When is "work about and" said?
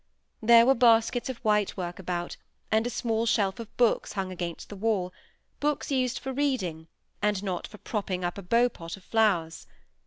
1.77-2.87